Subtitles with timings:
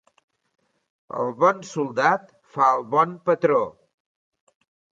[1.23, 3.63] El bon soldat fa el bon patró.